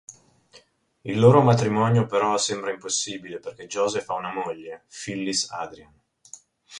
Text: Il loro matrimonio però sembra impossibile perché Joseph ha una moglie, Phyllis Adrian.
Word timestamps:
Il 1.03 1.19
loro 1.19 1.41
matrimonio 1.43 2.07
però 2.07 2.35
sembra 2.35 2.71
impossibile 2.71 3.37
perché 3.37 3.67
Joseph 3.67 4.09
ha 4.09 4.15
una 4.15 4.33
moglie, 4.33 4.85
Phyllis 4.89 5.47
Adrian. 5.51 5.93